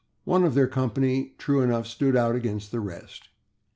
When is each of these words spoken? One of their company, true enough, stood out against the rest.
One 0.23 0.43
of 0.43 0.55
their 0.55 0.65
company, 0.65 1.35
true 1.37 1.61
enough, 1.61 1.85
stood 1.85 2.15
out 2.15 2.35
against 2.35 2.71
the 2.71 2.79
rest. 2.79 3.29